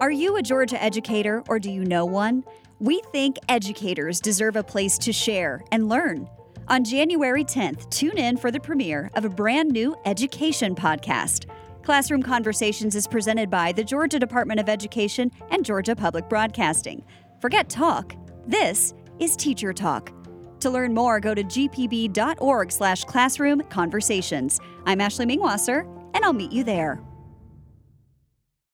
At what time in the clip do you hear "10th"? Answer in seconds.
7.44-7.90